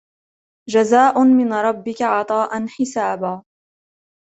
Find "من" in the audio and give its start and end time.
1.23-1.53